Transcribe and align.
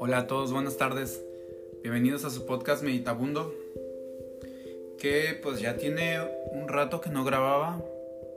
Hola 0.00 0.18
a 0.18 0.26
todos, 0.26 0.52
buenas 0.52 0.78
tardes. 0.78 1.22
Bienvenidos 1.82 2.24
a 2.24 2.30
su 2.30 2.46
podcast 2.46 2.82
Meditabundo. 2.82 3.52
Que 4.98 5.38
pues 5.42 5.60
ya 5.60 5.76
tiene 5.76 6.20
un 6.52 6.68
rato 6.68 7.02
que 7.02 7.10
no 7.10 7.24
grababa. 7.24 7.82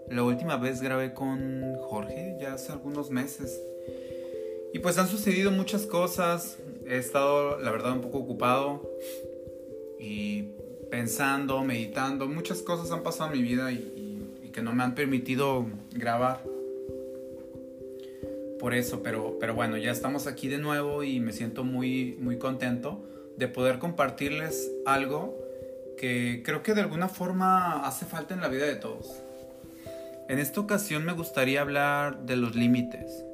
La 0.10 0.24
última 0.24 0.58
vez 0.58 0.82
grabé 0.82 1.14
con 1.14 1.78
Jorge, 1.82 2.38
ya 2.42 2.56
hace 2.56 2.74
algunos 2.74 3.10
meses. 3.10 3.62
Y 4.74 4.80
pues 4.80 4.98
han 4.98 5.08
sucedido 5.08 5.52
muchas 5.52 5.86
cosas. 5.86 6.58
He 6.86 6.98
estado, 6.98 7.60
la 7.60 7.72
verdad, 7.72 7.94
un 7.94 8.02
poco 8.02 8.18
ocupado. 8.18 8.90
Y 9.98 10.50
pensando, 10.90 11.64
meditando. 11.64 12.28
Muchas 12.28 12.62
cosas 12.62 12.92
han 12.92 13.04
pasado 13.04 13.32
en 13.32 13.42
mi 13.42 13.48
vida 13.48 13.72
y, 13.72 14.52
que 14.52 14.64
no 14.64 14.74
me 14.74 14.82
han 14.84 14.96
permitido 14.96 15.68
grabar 15.92 16.49
por 18.60 18.74
eso, 18.74 19.02
pero, 19.02 19.38
pero 19.40 19.56
bueno, 19.56 19.78
ya 19.78 19.92
estamos 19.92 20.28
aquí 20.28 20.50
de 20.50 20.58
nuevo 20.58 21.04
y 21.04 21.20
me 21.20 21.32
siento 21.32 21.64
muy, 21.64 22.18
muy 22.20 22.38
contento 22.38 23.04
de 23.38 23.48
poder 23.48 23.80
compartirles 23.80 24.70
algo 24.86 25.38
que 25.98 26.42
creo 26.44 26.62
que 26.62 26.74
de 26.74 26.82
alguna 26.82 27.08
forma 27.08 27.86
hace 27.88 28.06
falta 28.06 28.34
en 28.34 28.42
la 28.42 28.50
vida 28.50 28.66
de 28.66 28.76
todos. 28.76 29.24
En 30.28 30.40
esta 30.40 30.60
ocasión 30.60 31.06
me 31.06 31.14
gustaría 31.14 31.62
hablar 31.62 32.26
de 32.26 32.36
los 32.36 32.56
límites. 32.56 33.26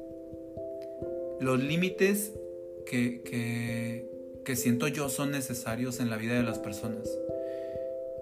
Los 1.40 1.62
límites 1.62 2.32
que, 2.86 3.22
que, 4.44 4.56
siento 4.56 4.88
yo 4.88 5.08
son 5.08 5.32
necesarios 5.32 6.00
en 6.00 6.08
la 6.08 6.16
vida 6.16 6.34
de 6.34 6.42
las 6.42 6.58
personas. 6.58 7.06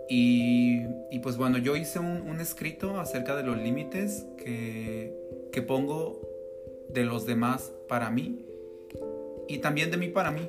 Y, 0.09 0.81
y 1.11 1.21
pues 1.21 1.37
bueno, 1.37 1.59
yo 1.59 1.77
hice 1.77 1.99
un, 1.99 2.23
un, 2.23 2.41
escrito 2.41 2.99
acerca 2.99 3.37
de 3.37 3.45
los 3.45 3.57
límites 3.57 4.27
que, 4.37 5.15
que 5.53 5.63
pongo 5.63 6.34
de 6.89 7.05
los 7.05 7.27
demás 7.27 7.73
para 7.89 8.11
mí 8.11 8.45
y 9.49 9.59
también 9.59 9.91
de 9.91 9.97
mí 9.97 10.09
para 10.09 10.31
mí. 10.31 10.49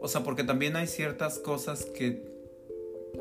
O 0.00 0.08
sea, 0.08 0.22
porque 0.22 0.44
también 0.44 0.76
hay 0.76 0.86
ciertas 0.86 1.38
cosas 1.38 1.84
que, 1.84 2.22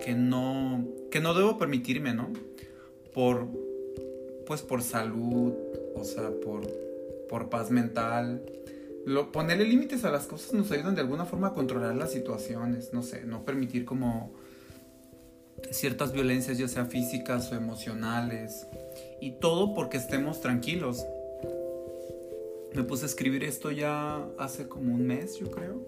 que, 0.03 0.13
no, 0.13 0.87
que 1.11 1.19
no 1.19 1.33
debo 1.33 1.57
permitirme, 1.57 2.13
¿no? 2.13 2.31
Por, 3.13 3.47
pues 4.45 4.61
por 4.61 4.81
salud, 4.81 5.53
o 5.95 6.03
sea, 6.03 6.31
por, 6.43 6.61
por 7.27 7.49
paz 7.49 7.69
mental. 7.69 8.41
Lo, 9.05 9.31
ponerle 9.31 9.65
límites 9.65 10.05
a 10.05 10.11
las 10.11 10.25
cosas 10.25 10.53
nos 10.53 10.71
ayudan 10.71 10.95
de 10.95 11.01
alguna 11.01 11.25
forma 11.25 11.47
a 11.47 11.53
controlar 11.53 11.95
las 11.95 12.11
situaciones, 12.11 12.93
no 12.93 13.03
sé, 13.03 13.23
no 13.25 13.43
permitir 13.43 13.83
como 13.83 14.31
ciertas 15.71 16.13
violencias, 16.13 16.57
ya 16.57 16.67
sea 16.67 16.85
físicas 16.85 17.51
o 17.51 17.55
emocionales. 17.55 18.67
Y 19.19 19.31
todo 19.31 19.73
porque 19.73 19.97
estemos 19.97 20.39
tranquilos 20.39 21.05
me 22.73 22.83
puse 22.83 23.05
a 23.05 23.07
escribir 23.07 23.43
esto 23.43 23.71
ya 23.71 24.25
hace 24.37 24.67
como 24.67 24.93
un 24.93 25.05
mes, 25.05 25.37
yo 25.37 25.49
creo. 25.49 25.81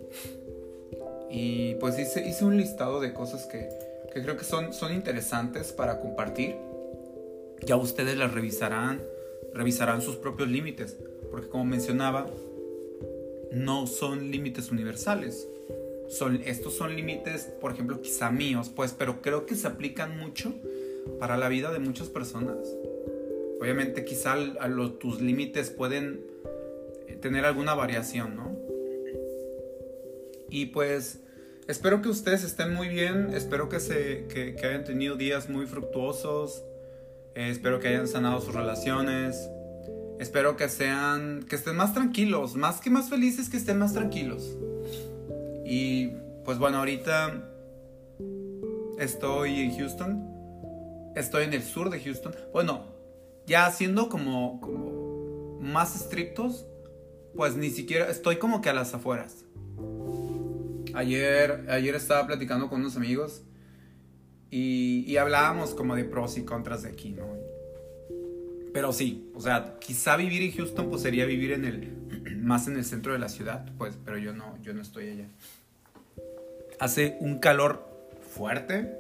Y 1.30 1.76
pues 1.76 1.98
hice, 1.98 2.28
hice 2.28 2.44
un 2.44 2.58
listado 2.58 3.00
de 3.00 3.14
cosas 3.14 3.46
que, 3.46 3.70
que 4.14 4.22
creo 4.22 4.38
que 4.38 4.44
son, 4.44 4.74
son 4.74 4.94
interesantes 4.94 5.72
para 5.72 6.00
compartir. 6.00 6.56
Ya 7.66 7.76
ustedes 7.78 8.18
las 8.18 8.34
revisarán, 8.34 9.02
revisarán 9.54 10.02
sus 10.02 10.16
propios 10.16 10.50
límites, 10.50 10.98
porque 11.30 11.48
como 11.48 11.66
mencionaba, 11.66 12.28
no 13.52 13.88
son 13.88 14.32
límites 14.32 14.72
universales. 14.72 15.48
Son, 16.10 16.42
estos 16.46 16.74
son 16.74 16.96
límites, 16.96 17.44
por 17.62 17.72
ejemplo, 17.72 18.02
quizá 18.02 18.32
míos, 18.32 18.70
pues, 18.76 18.94
pero 18.98 19.22
creo 19.22 19.46
que 19.46 19.56
se 19.56 19.68
aplican 19.68 20.18
mucho 20.18 20.54
para 21.20 21.38
la 21.38 21.48
vida 21.48 21.72
de 21.72 21.80
muchas 21.80 22.10
personas. 22.10 22.58
Obviamente, 23.62 24.04
quizá 24.04 24.36
los, 24.36 25.00
tus 25.00 25.22
límites 25.22 25.70
pueden 25.70 26.31
tener 27.22 27.46
alguna 27.46 27.74
variación, 27.74 28.36
¿no? 28.36 28.58
Y 30.50 30.68
pues 30.68 31.20
espero 31.68 32.02
que 32.02 32.10
ustedes 32.10 32.44
estén 32.44 32.74
muy 32.74 32.90
bien, 32.90 33.34
espero 33.34 33.70
que, 33.70 33.80
se, 33.80 34.28
que, 34.28 34.56
hayan 34.66 34.84
tenido 34.84 35.16
días 35.16 35.50
muy 35.50 35.66
fructuosos, 35.66 36.64
eh, 37.36 37.50
espero 37.50 37.80
que 37.80 37.88
hayan 37.88 38.08
sanado 38.08 38.42
sus 38.42 38.54
relaciones, 38.54 39.50
espero 40.20 40.58
que 40.58 40.68
sean, 40.68 41.46
que 41.50 41.56
estén 41.56 41.78
más 41.78 41.94
tranquilos, 41.94 42.56
más 42.56 42.82
que 42.82 42.90
más 42.90 43.10
felices, 43.10 43.50
que 43.50 43.58
estén 43.58 43.80
más 43.80 43.94
tranquilos. 43.94 44.58
Y 45.66 46.10
pues 46.44 46.60
bueno, 46.60 46.80
ahorita 46.80 47.50
estoy 49.00 49.62
en 49.62 49.78
Houston, 49.78 51.14
estoy 51.16 51.46
en 51.46 51.54
el 51.54 51.64
sur 51.64 51.90
de 51.90 52.00
Houston, 52.02 52.36
bueno, 52.52 52.84
ya 53.48 53.72
siendo 53.72 54.10
como, 54.10 54.60
como 54.60 55.60
más 55.62 55.96
estrictos, 55.96 56.66
pues 57.36 57.56
ni 57.56 57.70
siquiera 57.70 58.10
estoy 58.10 58.38
como 58.38 58.62
que 58.62 58.70
a 58.70 58.74
las 58.74 58.94
afueras. 58.94 59.46
Ayer, 60.94 61.66
ayer 61.70 61.96
estaba 61.96 62.28
platicando 62.28 62.70
con 62.70 62.82
unos 62.82 62.98
amigos 62.98 63.44
y, 64.50 65.16
hablábamos 65.16 65.74
como 65.74 65.96
de 65.96 66.04
pros 66.04 66.38
y 66.38 66.44
contras 66.44 66.84
de 66.84 66.90
aquí, 66.90 67.12
¿no? 67.12 67.26
Pero 68.74 68.92
sí, 68.92 69.32
o 69.34 69.42
sea, 69.42 69.78
quizá 69.80 70.18
vivir 70.18 70.42
en 70.44 70.52
Houston 70.52 70.90
pues 70.90 71.02
sería 71.02 71.26
vivir 71.26 71.54
en 71.54 71.66
el 71.66 72.38
más 72.42 72.68
en 72.68 72.76
el 72.76 72.84
centro 72.84 73.14
de 73.14 73.20
la 73.20 73.30
ciudad, 73.30 73.66
pues, 73.78 73.98
pero 74.04 74.18
yo 74.18 74.34
no, 74.34 74.58
yo 74.62 74.74
no 74.74 74.82
estoy 74.82 75.10
allá. 75.10 75.28
Hace 76.80 77.18
un 77.22 77.40
calor 77.40 77.88
fuerte, 78.36 78.98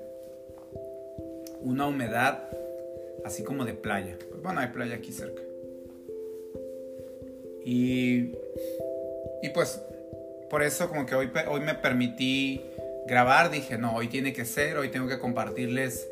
una 1.59 1.87
humedad 1.87 2.49
así 3.25 3.43
como 3.43 3.65
de 3.65 3.73
playa. 3.73 4.17
Bueno, 4.41 4.61
hay 4.61 4.69
playa 4.69 4.95
aquí 4.95 5.11
cerca. 5.11 5.41
Y, 7.65 8.33
y 9.41 9.49
pues 9.53 9.81
por 10.49 10.63
eso 10.63 10.89
como 10.89 11.05
que 11.05 11.15
hoy, 11.15 11.29
hoy 11.49 11.61
me 11.61 11.75
permití 11.75 12.61
grabar, 13.07 13.51
dije, 13.51 13.77
no, 13.77 13.95
hoy 13.95 14.07
tiene 14.07 14.33
que 14.33 14.45
ser, 14.45 14.77
hoy 14.77 14.89
tengo 14.89 15.07
que 15.07 15.19
compartirles 15.19 16.09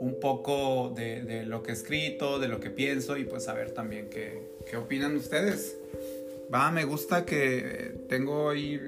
un 0.00 0.20
poco 0.20 0.92
de, 0.94 1.44
lo 1.46 1.62
que 1.62 1.70
he 1.70 1.74
escrito, 1.74 2.38
de 2.38 2.48
lo 2.48 2.60
que 2.60 2.70
pienso 2.70 3.16
y 3.16 3.24
pues 3.24 3.44
saber 3.44 3.72
también 3.72 4.08
qué, 4.08 4.50
qué 4.68 4.76
opinan 4.76 5.16
ustedes. 5.16 5.76
Va, 6.52 6.70
me 6.70 6.84
gusta 6.84 7.24
que 7.24 7.94
tengo 8.08 8.50
ahí 8.50 8.80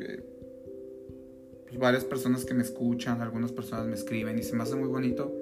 pues, 1.68 1.78
varias 1.78 2.04
personas 2.04 2.44
que 2.44 2.54
me 2.54 2.62
escuchan, 2.62 3.20
algunas 3.20 3.52
personas 3.52 3.86
me 3.86 3.94
escriben 3.94 4.38
y 4.38 4.42
se 4.42 4.54
me 4.54 4.62
hace 4.62 4.76
muy 4.76 4.88
bonito. 4.88 5.32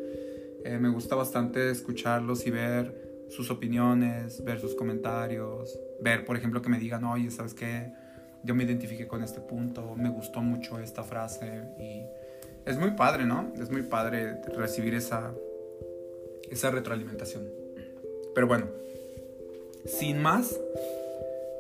Eh, 0.64 0.78
me 0.78 0.88
gusta 0.88 1.14
bastante 1.14 1.70
escucharlos 1.70 2.46
y 2.46 2.50
ver 2.50 3.07
sus 3.28 3.50
opiniones, 3.50 4.42
ver 4.44 4.60
sus 4.60 4.74
comentarios, 4.74 5.78
ver, 6.00 6.24
por 6.24 6.36
ejemplo, 6.36 6.62
que 6.62 6.68
me 6.68 6.78
digan, 6.78 7.04
oye, 7.04 7.30
¿sabes 7.30 7.54
qué? 7.54 7.92
Yo 8.42 8.54
me 8.54 8.64
identifiqué 8.64 9.06
con 9.06 9.22
este 9.22 9.40
punto, 9.40 9.94
me 9.96 10.08
gustó 10.08 10.40
mucho 10.40 10.78
esta 10.78 11.02
frase 11.02 11.64
y 11.78 12.04
es 12.64 12.78
muy 12.78 12.92
padre, 12.92 13.24
¿no? 13.26 13.52
Es 13.60 13.70
muy 13.70 13.82
padre 13.82 14.40
recibir 14.56 14.94
esa, 14.94 15.34
esa 16.50 16.70
retroalimentación. 16.70 17.48
Pero 18.34 18.46
bueno, 18.46 18.66
sin 19.84 20.20
más, 20.20 20.58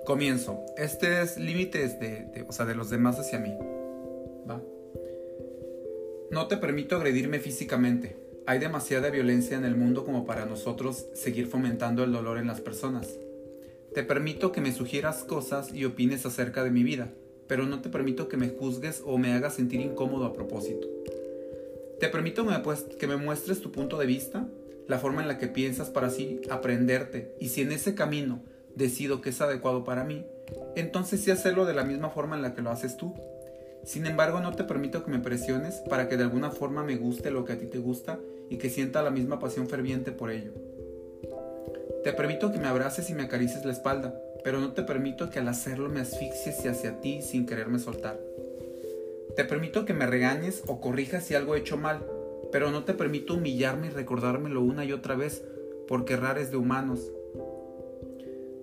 comienzo. 0.04 0.64
Este 0.76 1.22
es 1.22 1.36
límites 1.38 1.98
de, 2.00 2.44
o 2.48 2.52
sea, 2.52 2.64
de 2.64 2.74
los 2.74 2.90
demás 2.90 3.18
hacia 3.18 3.38
mí. 3.38 3.54
¿Va? 4.48 4.62
No 6.30 6.46
te 6.46 6.56
permito 6.56 6.96
agredirme 6.96 7.40
físicamente 7.40 8.27
hay 8.48 8.58
demasiada 8.58 9.10
violencia 9.10 9.58
en 9.58 9.66
el 9.66 9.76
mundo 9.76 10.06
como 10.06 10.24
para 10.24 10.46
nosotros 10.46 11.04
seguir 11.12 11.48
fomentando 11.48 12.02
el 12.02 12.12
dolor 12.12 12.38
en 12.38 12.46
las 12.46 12.62
personas. 12.62 13.18
Te 13.92 14.02
permito 14.02 14.52
que 14.52 14.62
me 14.62 14.72
sugieras 14.72 15.22
cosas 15.22 15.74
y 15.74 15.84
opines 15.84 16.24
acerca 16.24 16.64
de 16.64 16.70
mi 16.70 16.82
vida, 16.82 17.12
pero 17.46 17.66
no 17.66 17.82
te 17.82 17.90
permito 17.90 18.26
que 18.26 18.38
me 18.38 18.48
juzgues 18.48 19.02
o 19.04 19.18
me 19.18 19.34
hagas 19.34 19.56
sentir 19.56 19.82
incómodo 19.82 20.24
a 20.24 20.32
propósito. 20.32 20.86
Te 22.00 22.08
permito 22.08 22.46
que 22.98 23.06
me 23.06 23.18
muestres 23.18 23.60
tu 23.60 23.70
punto 23.70 23.98
de 23.98 24.06
vista, 24.06 24.48
la 24.86 24.98
forma 24.98 25.20
en 25.20 25.28
la 25.28 25.36
que 25.36 25.48
piensas 25.48 25.90
para 25.90 26.06
así 26.06 26.40
aprenderte, 26.48 27.34
y 27.38 27.50
si 27.50 27.60
en 27.60 27.70
ese 27.70 27.94
camino 27.94 28.40
decido 28.74 29.20
que 29.20 29.28
es 29.28 29.42
adecuado 29.42 29.84
para 29.84 30.04
mí, 30.04 30.24
entonces 30.74 31.20
sí 31.20 31.30
hacerlo 31.30 31.66
de 31.66 31.74
la 31.74 31.84
misma 31.84 32.08
forma 32.08 32.34
en 32.36 32.40
la 32.40 32.54
que 32.54 32.62
lo 32.62 32.70
haces 32.70 32.96
tú. 32.96 33.14
Sin 33.84 34.06
embargo, 34.06 34.40
no 34.40 34.52
te 34.52 34.64
permito 34.64 35.04
que 35.04 35.10
me 35.10 35.18
presiones 35.18 35.76
para 35.88 36.08
que 36.08 36.16
de 36.16 36.24
alguna 36.24 36.50
forma 36.50 36.82
me 36.82 36.96
guste 36.96 37.30
lo 37.30 37.44
que 37.44 37.54
a 37.54 37.58
ti 37.58 37.66
te 37.66 37.78
gusta 37.78 38.18
y 38.50 38.56
que 38.58 38.70
sienta 38.70 39.02
la 39.02 39.10
misma 39.10 39.38
pasión 39.38 39.68
ferviente 39.68 40.12
por 40.12 40.30
ello. 40.30 40.52
Te 42.04 42.12
permito 42.12 42.52
que 42.52 42.58
me 42.58 42.68
abraces 42.68 43.10
y 43.10 43.14
me 43.14 43.24
acaricies 43.24 43.64
la 43.64 43.72
espalda, 43.72 44.20
pero 44.44 44.60
no 44.60 44.72
te 44.72 44.82
permito 44.82 45.30
que 45.30 45.38
al 45.38 45.48
hacerlo 45.48 45.88
me 45.88 46.00
asfixies 46.00 46.64
hacia 46.66 47.00
ti 47.00 47.22
sin 47.22 47.46
quererme 47.46 47.78
soltar. 47.78 48.20
Te 49.36 49.44
permito 49.44 49.84
que 49.84 49.94
me 49.94 50.06
regañes 50.06 50.62
o 50.66 50.80
corrijas 50.80 51.24
si 51.24 51.34
algo 51.34 51.54
he 51.54 51.58
hecho 51.58 51.76
mal, 51.76 52.04
pero 52.50 52.70
no 52.70 52.84
te 52.84 52.94
permito 52.94 53.34
humillarme 53.34 53.88
y 53.88 53.90
recordármelo 53.90 54.62
una 54.62 54.84
y 54.84 54.92
otra 54.92 55.14
vez, 55.16 55.44
porque 55.86 56.14
errar 56.14 56.38
es 56.38 56.50
de 56.50 56.56
humanos. 56.56 57.12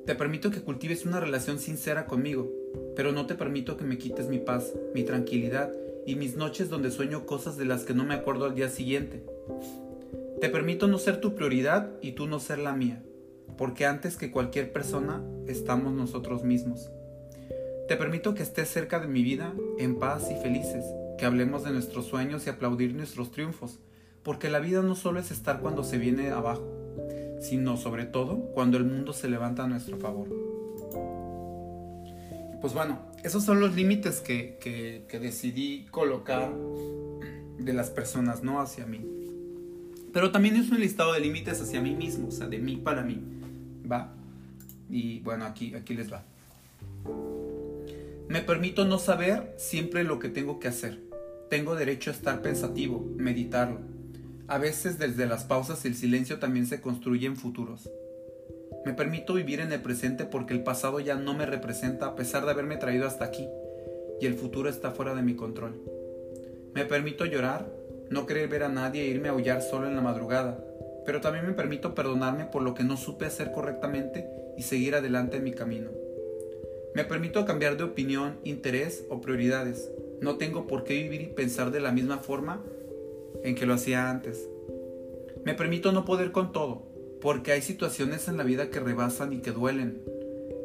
Te 0.05 0.15
permito 0.15 0.51
que 0.51 0.61
cultives 0.61 1.05
una 1.05 1.19
relación 1.19 1.59
sincera 1.59 2.05
conmigo, 2.05 2.51
pero 2.95 3.11
no 3.11 3.25
te 3.25 3.35
permito 3.35 3.77
que 3.77 3.83
me 3.83 3.97
quites 3.97 4.27
mi 4.27 4.39
paz, 4.39 4.73
mi 4.93 5.03
tranquilidad 5.03 5.71
y 6.05 6.15
mis 6.15 6.35
noches 6.35 6.69
donde 6.69 6.91
sueño 6.91 7.25
cosas 7.25 7.57
de 7.57 7.65
las 7.65 7.83
que 7.83 7.93
no 7.93 8.03
me 8.05 8.13
acuerdo 8.13 8.45
al 8.45 8.55
día 8.55 8.69
siguiente. 8.69 9.23
Te 10.41 10.49
permito 10.49 10.87
no 10.87 10.97
ser 10.97 11.21
tu 11.21 11.35
prioridad 11.35 11.91
y 12.01 12.11
tú 12.11 12.27
no 12.27 12.39
ser 12.39 12.59
la 12.59 12.73
mía. 12.73 13.01
porque 13.57 13.85
antes 13.85 14.17
que 14.17 14.31
cualquier 14.31 14.71
persona 14.73 15.23
estamos 15.47 15.93
nosotros 15.93 16.43
mismos. 16.43 16.89
Te 17.87 17.95
permito 17.95 18.33
que 18.33 18.43
estés 18.43 18.69
cerca 18.69 18.99
de 18.99 19.07
mi 19.07 19.23
vida, 19.23 19.53
en 19.77 19.97
paz 19.97 20.29
y 20.31 20.35
felices, 20.35 20.83
que 21.17 21.25
hablemos 21.25 21.63
de 21.63 21.71
nuestros 21.71 22.05
sueños 22.05 22.45
y 22.45 22.49
aplaudir 22.49 22.93
nuestros 22.95 23.31
triunfos, 23.31 23.79
porque 24.23 24.49
la 24.49 24.59
vida 24.59 24.81
no 24.81 24.95
solo 24.95 25.19
es 25.19 25.31
estar 25.31 25.61
cuando 25.61 25.83
se 25.83 25.97
viene 25.97 26.31
abajo, 26.31 26.67
sino 27.39 27.77
sobre 27.77 28.05
todo 28.05 28.37
cuando 28.53 28.77
el 28.77 28.85
mundo 28.85 29.13
se 29.13 29.29
levanta 29.29 29.63
a 29.63 29.67
nuestro 29.67 29.97
favor. 29.97 30.27
Pues 32.65 32.73
bueno, 32.73 32.97
esos 33.23 33.43
son 33.43 33.59
los 33.59 33.75
límites 33.75 34.21
que, 34.21 34.57
que 35.07 35.19
decidí 35.19 35.85
colocar 35.91 36.51
de 37.59 37.73
las 37.73 37.91
personas, 37.91 38.41
no 38.41 38.59
hacia 38.59 38.87
mí. 38.87 39.05
Pero 40.11 40.31
también 40.31 40.55
es 40.55 40.71
un 40.71 40.79
listado 40.79 41.13
de 41.13 41.19
límites 41.19 41.61
hacia 41.61 41.79
mí 41.79 41.93
mismo, 41.93 42.29
o 42.29 42.31
sea, 42.31 42.47
de 42.47 42.57
mí 42.57 42.77
para 42.77 43.03
mí. 43.03 43.21
¿Va? 43.87 44.15
Y 44.89 45.19
bueno, 45.19 45.45
aquí, 45.45 45.75
aquí 45.75 45.93
les 45.93 46.11
va. 46.11 46.23
Me 48.29 48.41
permito 48.41 48.83
no 48.83 48.97
saber 48.97 49.53
siempre 49.57 50.03
lo 50.03 50.17
que 50.17 50.29
tengo 50.29 50.59
que 50.59 50.67
hacer. 50.67 50.99
Tengo 51.51 51.75
derecho 51.75 52.09
a 52.09 52.13
estar 52.13 52.41
pensativo, 52.41 53.07
meditarlo. 53.15 53.81
A 54.47 54.57
veces 54.57 54.97
desde 54.97 55.27
las 55.27 55.43
pausas 55.43 55.85
el 55.85 55.93
silencio 55.93 56.39
también 56.39 56.65
se 56.65 56.81
construye 56.81 57.27
en 57.27 57.35
futuros. 57.35 57.91
Me 58.85 58.93
permito 58.93 59.33
vivir 59.33 59.61
en 59.61 59.71
el 59.71 59.81
presente 59.81 60.25
porque 60.25 60.53
el 60.53 60.63
pasado 60.63 60.99
ya 60.99 61.15
no 61.15 61.33
me 61.33 61.47
representa 61.47 62.05
a 62.05 62.15
pesar 62.15 62.45
de 62.45 62.51
haberme 62.51 62.77
traído 62.77 63.07
hasta 63.07 63.25
aquí 63.25 63.49
y 64.21 64.25
el 64.27 64.35
futuro 64.35 64.69
está 64.69 64.91
fuera 64.91 65.15
de 65.15 65.23
mi 65.23 65.35
control. 65.35 65.73
Me 66.73 66.85
permito 66.85 67.25
llorar, 67.25 67.67
no 68.09 68.25
querer 68.25 68.47
ver 68.47 68.63
a 68.63 68.69
nadie 68.69 69.03
e 69.03 69.07
irme 69.07 69.29
a 69.29 69.31
aullar 69.31 69.61
solo 69.61 69.87
en 69.87 69.95
la 69.95 70.01
madrugada, 70.01 70.63
pero 71.05 71.19
también 71.19 71.47
me 71.47 71.53
permito 71.53 71.95
perdonarme 71.95 72.45
por 72.45 72.61
lo 72.61 72.73
que 72.75 72.83
no 72.83 72.95
supe 72.95 73.25
hacer 73.25 73.51
correctamente 73.51 74.27
y 74.57 74.61
seguir 74.61 74.95
adelante 74.95 75.37
en 75.37 75.43
mi 75.43 75.51
camino. 75.51 75.89
Me 76.93 77.03
permito 77.03 77.45
cambiar 77.45 77.77
de 77.77 77.83
opinión, 77.83 78.39
interés 78.43 79.03
o 79.09 79.19
prioridades. 79.19 79.91
No 80.21 80.37
tengo 80.37 80.67
por 80.67 80.83
qué 80.83 80.93
vivir 80.93 81.21
y 81.21 81.27
pensar 81.27 81.71
de 81.71 81.81
la 81.81 81.91
misma 81.91 82.19
forma 82.19 82.63
en 83.43 83.55
que 83.55 83.65
lo 83.65 83.73
hacía 83.73 84.09
antes. 84.09 84.47
Me 85.43 85.55
permito 85.55 85.91
no 85.91 86.05
poder 86.05 86.31
con 86.31 86.51
todo, 86.51 86.83
porque 87.21 87.51
hay 87.51 87.61
situaciones 87.61 88.27
en 88.27 88.37
la 88.37 88.43
vida 88.43 88.69
que 88.69 88.79
rebasan 88.79 89.33
y 89.33 89.39
que 89.39 89.51
duelen, 89.51 90.01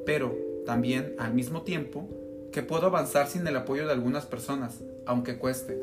pero 0.06 0.36
también 0.66 1.14
al 1.18 1.34
mismo 1.34 1.62
tiempo 1.62 2.08
que 2.52 2.62
puedo 2.62 2.86
avanzar 2.86 3.28
sin 3.28 3.46
el 3.46 3.56
apoyo 3.56 3.86
de 3.86 3.92
algunas 3.92 4.26
personas, 4.26 4.80
aunque 5.06 5.38
cueste. 5.38 5.80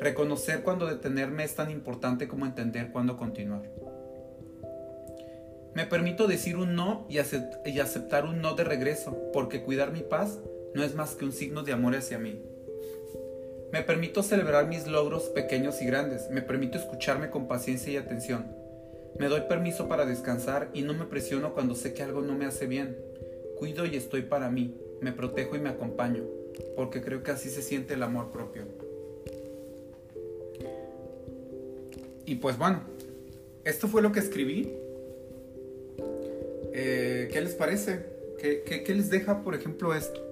Reconocer 0.00 0.62
cuando 0.62 0.86
detenerme 0.86 1.44
es 1.44 1.54
tan 1.54 1.70
importante 1.70 2.28
como 2.28 2.46
entender 2.46 2.90
cuándo 2.90 3.16
continuar. 3.16 3.62
Me 5.74 5.86
permito 5.86 6.26
decir 6.26 6.56
un 6.56 6.74
no 6.74 7.06
y, 7.08 7.18
aceptar 7.18 8.24
un 8.24 8.40
no 8.40 8.54
de 8.54 8.64
regreso, 8.64 9.16
porque 9.32 9.62
cuidar 9.62 9.92
mi 9.92 10.00
paz 10.00 10.38
no 10.74 10.82
es 10.82 10.94
más 10.94 11.14
que 11.14 11.24
un 11.24 11.32
signo 11.32 11.62
de 11.62 11.72
amor 11.72 11.94
hacia 11.94 12.18
mí. 12.18 12.40
Me 13.72 13.82
permito 13.82 14.22
celebrar 14.22 14.66
mis 14.66 14.86
logros 14.86 15.24
pequeños 15.24 15.80
y 15.82 15.86
grandes, 15.86 16.30
me 16.30 16.42
permito 16.42 16.78
escucharme 16.78 17.30
con 17.30 17.46
paciencia 17.46 17.92
y 17.92 17.96
atención. 17.96 18.46
Me 19.18 19.26
doy 19.26 19.42
permiso 19.48 19.88
para 19.88 20.06
descansar 20.06 20.70
y 20.74 20.82
no 20.82 20.94
me 20.94 21.04
presiono 21.04 21.54
cuando 21.54 21.74
sé 21.74 21.94
que 21.94 22.02
algo 22.02 22.22
no 22.22 22.34
me 22.34 22.46
hace 22.46 22.66
bien. 22.66 22.96
Cuido 23.58 23.84
y 23.86 23.96
estoy 23.96 24.22
para 24.22 24.50
mí, 24.50 24.76
me 25.00 25.12
protejo 25.12 25.56
y 25.56 25.60
me 25.60 25.70
acompaño, 25.70 26.22
porque 26.76 27.02
creo 27.02 27.22
que 27.22 27.32
así 27.32 27.48
se 27.48 27.62
siente 27.62 27.94
el 27.94 28.02
amor 28.02 28.30
propio. 28.30 28.62
Y 32.24 32.36
pues 32.36 32.56
bueno, 32.58 32.82
esto 33.64 33.88
fue 33.88 34.02
lo 34.02 34.12
que 34.12 34.20
escribí 34.20 34.70
eh, 36.80 37.28
¿Qué 37.32 37.40
les 37.40 37.54
parece? 37.54 38.06
¿Qué, 38.38 38.62
¿Qué, 38.86 38.94
les 38.94 39.10
deja, 39.10 39.42
por 39.42 39.56
ejemplo, 39.56 39.94
esto? 39.94 40.24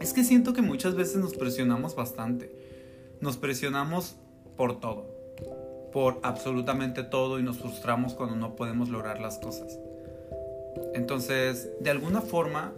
Es 0.00 0.14
que 0.14 0.24
siento 0.24 0.54
que 0.54 0.62
muchas 0.62 0.94
veces 0.94 1.16
nos 1.16 1.34
presionamos 1.34 1.94
bastante. 1.94 2.50
Nos 3.20 3.36
presionamos 3.36 4.16
por 4.56 4.80
todo. 4.80 5.13
Por 5.94 6.18
absolutamente 6.22 7.04
todo 7.04 7.38
y 7.38 7.44
nos 7.44 7.58
frustramos 7.58 8.14
cuando 8.14 8.34
no 8.34 8.56
podemos 8.56 8.88
lograr 8.88 9.20
las 9.20 9.38
cosas. 9.38 9.78
Entonces, 10.92 11.70
de 11.78 11.90
alguna 11.90 12.20
forma, 12.20 12.72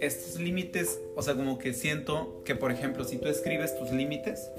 estos 0.00 0.38
límites, 0.38 1.00
o 1.14 1.22
sea, 1.22 1.34
como 1.34 1.56
que 1.56 1.72
siento 1.72 2.42
que, 2.44 2.54
por 2.54 2.70
ejemplo, 2.70 3.04
si 3.04 3.16
tú 3.16 3.28
escribes 3.28 3.78
tus 3.78 3.90
límites, 3.90 4.50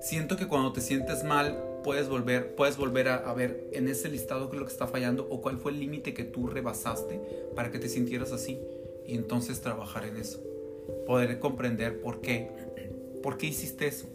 siento 0.00 0.38
que 0.38 0.48
cuando 0.48 0.72
te 0.72 0.80
sientes 0.80 1.24
mal 1.24 1.62
puedes 1.84 2.08
volver, 2.08 2.54
puedes 2.54 2.78
volver 2.78 3.08
a, 3.08 3.30
ver 3.34 3.68
en 3.72 3.86
ese 3.86 4.08
listado 4.08 4.48
qué 4.48 4.56
es 4.56 4.60
lo 4.60 4.66
que 4.66 4.72
está 4.72 4.86
fallando 4.86 5.26
o 5.28 5.42
cuál 5.42 5.58
fue 5.58 5.72
el 5.72 5.80
límite 5.80 6.14
que 6.14 6.24
tú 6.24 6.46
rebasaste 6.46 7.20
para 7.54 7.70
que 7.70 7.78
te 7.78 7.90
sintieras 7.90 8.32
así 8.32 8.58
y 9.06 9.14
entonces 9.14 9.60
trabajar 9.60 10.06
en 10.06 10.16
eso. 10.16 10.42
Poder 11.06 11.38
comprender 11.38 12.00
por 12.00 12.22
qué, 12.22 12.48
por 13.22 13.36
qué 13.36 13.48
hiciste 13.48 13.88
eso. 13.88 14.06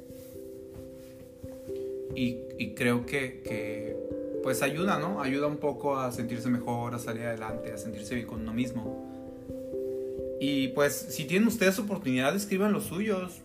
Y, 2.20 2.74
creo 2.74 3.06
que, 3.06 3.96
pues 4.42 4.64
ayuda, 4.64 4.98
¿no? 4.98 5.22
Ayuda 5.22 5.48
un 5.48 5.58
poco 5.58 5.98
a 6.00 6.12
sentirse 6.12 6.50
mejor, 6.50 6.96
a 6.96 7.00
salir 7.00 7.24
adelante, 7.24 7.72
a 7.72 7.78
sentirse 7.78 8.16
bien 8.16 8.28
con 8.28 8.42
uno 8.42 8.54
mismo. 8.54 9.06
Y 10.40 10.70
pues 10.70 10.94
si 10.94 11.26
tienen 11.26 11.48
ustedes 11.48 11.78
oportunidad, 11.80 12.36
escriban 12.36 12.74
los 12.74 12.86
suyos. 12.86 13.42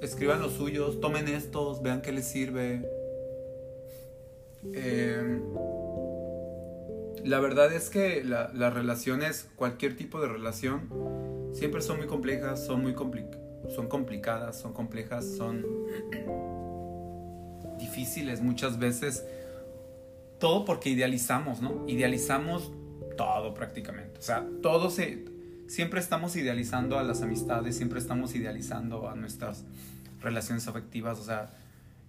Escriban 0.00 0.40
los 0.40 0.52
suyos, 0.52 1.00
tomen 1.00 1.28
estos, 1.28 1.82
vean 1.82 2.02
qué 2.02 2.12
les 2.12 2.26
sirve, 2.26 2.82
eh, 4.72 5.40
la 7.24 7.40
verdad 7.40 7.72
es 7.72 7.90
que 7.90 8.22
las 8.24 8.74
relaciones, 8.74 9.48
cualquier 9.56 9.96
tipo 9.96 10.20
de 10.20 10.28
relación, 10.28 10.88
siempre 11.52 11.80
son 11.80 11.98
muy 11.98 12.06
complejas, 12.06 12.64
son 12.64 12.82
muy 12.82 12.94
son 13.74 13.88
complicadas, 13.88 14.60
son 14.60 14.72
complejas, 14.72 15.24
son 15.24 15.64
difíciles 17.78 18.40
muchas 18.40 18.78
veces. 18.78 19.24
Todo 20.38 20.64
porque 20.64 20.90
idealizamos, 20.90 21.60
¿no? 21.60 21.84
Idealizamos 21.88 22.72
todo 23.16 23.54
prácticamente. 23.54 24.18
O 24.18 24.22
sea, 24.22 24.46
todo 24.62 24.90
se... 24.90 25.24
Siempre 25.66 26.00
estamos 26.00 26.36
idealizando 26.36 26.98
a 26.98 27.02
las 27.02 27.22
amistades, 27.22 27.76
siempre 27.76 27.98
estamos 27.98 28.34
idealizando 28.34 29.08
a 29.08 29.14
nuestras 29.14 29.64
relaciones 30.20 30.68
afectivas, 30.68 31.18
o 31.18 31.24
sea, 31.24 31.54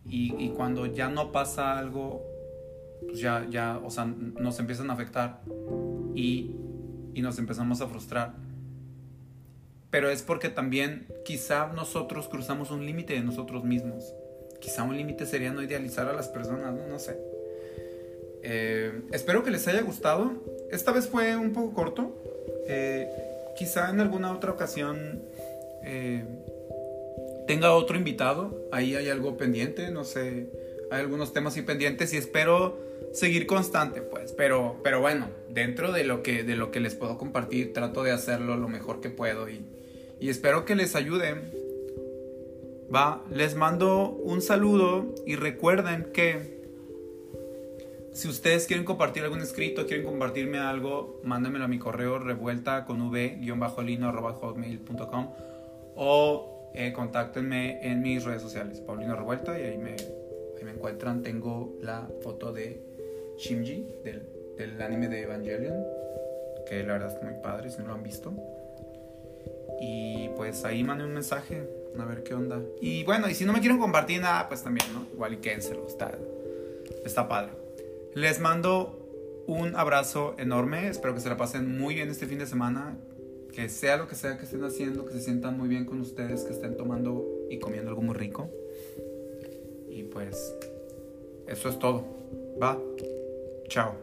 y, 0.05 0.35
y 0.37 0.49
cuando 0.49 0.85
ya 0.87 1.07
no 1.07 1.31
pasa 1.31 1.77
algo 1.77 2.21
pues 3.05 3.19
ya, 3.19 3.45
ya, 3.49 3.79
o 3.83 3.89
sea, 3.89 4.05
nos 4.05 4.59
empiezan 4.59 4.89
a 4.89 4.93
afectar 4.93 5.41
y, 6.13 6.55
y 7.13 7.21
nos 7.21 7.37
empezamos 7.39 7.81
a 7.81 7.87
frustrar. 7.87 8.33
Pero 9.89 10.09
es 10.09 10.23
porque 10.23 10.49
también 10.49 11.07
quizá 11.23 11.67
nosotros 11.73 12.27
cruzamos 12.27 12.71
un 12.71 12.85
límite 12.85 13.13
de 13.13 13.21
nosotros 13.21 13.63
mismos. 13.63 14.13
Quizá 14.65 14.81
un 14.81 14.97
límite 14.97 15.27
sería 15.27 15.51
no 15.51 15.61
idealizar 15.61 16.09
a 16.09 16.13
las 16.13 16.27
personas, 16.27 16.73
no, 16.73 16.97
sé. 16.97 17.15
Eh, 18.41 18.99
espero 19.11 19.43
que 19.43 19.51
les 19.51 19.67
haya 19.67 19.83
gustado. 19.83 20.31
Esta 20.71 20.91
vez 20.91 21.07
fue 21.07 21.35
un 21.35 21.53
poco 21.53 21.75
corto. 21.75 22.15
Eh, 22.67 23.07
quizá 23.55 23.91
en 23.91 23.99
alguna 23.99 24.31
otra 24.31 24.49
ocasión 24.49 25.21
eh, 25.83 26.25
tenga 27.45 27.75
otro 27.75 27.95
invitado. 27.95 28.67
Ahí 28.71 28.95
hay 28.95 29.07
algo 29.09 29.37
pendiente, 29.37 29.91
no 29.91 30.03
sé. 30.03 30.47
Hay 30.89 31.01
algunos 31.01 31.31
temas 31.31 31.55
ahí 31.55 31.61
pendientes 31.61 32.11
y 32.13 32.17
espero 32.17 32.79
seguir 33.13 33.45
constante, 33.45 34.01
pues. 34.01 34.31
Pero, 34.31 34.79
pero 34.83 34.99
bueno, 34.99 35.27
dentro 35.47 35.91
de 35.91 36.05
lo, 36.05 36.23
que, 36.23 36.43
de 36.43 36.55
lo 36.55 36.71
que 36.71 36.79
les 36.79 36.95
puedo 36.95 37.19
compartir, 37.19 37.71
trato 37.71 38.01
de 38.01 38.13
hacerlo 38.13 38.57
lo 38.57 38.67
mejor 38.67 38.99
que 38.99 39.11
puedo 39.11 39.47
y, 39.47 39.63
y 40.19 40.29
espero 40.29 40.65
que 40.65 40.73
les 40.73 40.95
ayude. 40.95 41.64
Va, 42.93 43.23
les 43.31 43.55
mando 43.55 44.09
un 44.09 44.41
saludo 44.41 45.15
y 45.25 45.35
recuerden 45.35 46.11
que 46.13 46.53
si 48.13 48.27
ustedes 48.29 48.67
quieren 48.67 48.85
compartir 48.85 49.23
algún 49.23 49.41
escrito, 49.41 49.87
quieren 49.87 50.05
compartirme 50.05 50.59
algo, 50.59 51.19
mándenmelo 51.23 51.65
a 51.65 51.67
mi 51.67 51.79
correo 51.79 52.19
revuelta 52.19 52.85
con 52.85 53.09
v-lino.hotmail.com 53.09 55.29
o 55.95 56.71
eh, 56.73 56.93
contáctenme 56.93 57.79
en 57.81 58.01
mis 58.01 58.23
redes 58.23 58.41
sociales, 58.41 58.79
Paulino 58.81 59.15
Revuelta, 59.15 59.59
y 59.59 59.63
ahí 59.63 59.77
me, 59.77 59.95
encuentran. 60.69 61.21
Tengo 61.21 61.77
la 61.81 62.09
foto 62.21 62.51
de 62.51 62.81
Shimji 63.37 63.87
del, 64.03 64.23
del 64.57 64.81
anime 64.81 65.07
de 65.07 65.21
Evangelion, 65.21 65.75
que 66.67 66.83
la 66.83 66.93
verdad 66.93 67.15
es 67.15 67.23
muy 67.23 67.35
padre 67.41 67.69
si 67.69 67.77
no 67.79 67.87
lo 67.87 67.93
han 67.93 68.03
visto. 68.03 68.33
Y 69.79 70.29
pues 70.35 70.65
ahí 70.65 70.83
mandé 70.83 71.05
un 71.05 71.13
mensaje 71.13 71.63
a 72.01 72.05
ver 72.05 72.23
qué 72.23 72.33
onda. 72.33 72.61
Y 72.81 73.03
bueno, 73.03 73.29
y 73.29 73.33
si 73.33 73.45
no 73.45 73.53
me 73.53 73.59
quieren 73.59 73.79
compartir 73.79 74.21
nada, 74.21 74.47
pues 74.47 74.63
también, 74.63 74.91
¿no? 74.93 75.05
Igual 75.13 75.33
y 75.33 75.37
quédenselo, 75.37 75.85
está, 75.87 76.17
está 77.03 77.27
padre. 77.27 77.51
Les 78.13 78.39
mando 78.39 79.43
un 79.47 79.75
abrazo 79.75 80.35
enorme, 80.37 80.87
espero 80.87 81.13
que 81.13 81.19
se 81.19 81.29
la 81.29 81.37
pasen 81.37 81.77
muy 81.77 81.95
bien 81.95 82.09
este 82.09 82.25
fin 82.25 82.39
de 82.39 82.47
semana, 82.47 82.97
que 83.53 83.69
sea 83.69 83.97
lo 83.97 84.07
que 84.07 84.15
sea 84.15 84.37
que 84.37 84.45
estén 84.45 84.63
haciendo, 84.63 85.05
que 85.05 85.13
se 85.13 85.21
sientan 85.21 85.57
muy 85.57 85.69
bien 85.69 85.85
con 85.85 86.01
ustedes, 86.01 86.43
que 86.43 86.53
estén 86.53 86.75
tomando 86.75 87.25
y 87.49 87.59
comiendo 87.59 87.89
algo 87.89 88.01
muy 88.01 88.15
rico. 88.15 88.49
Y 89.89 90.03
pues, 90.03 90.53
eso 91.47 91.69
es 91.69 91.79
todo. 91.79 92.03
Va. 92.61 92.77
Chao. 93.67 93.95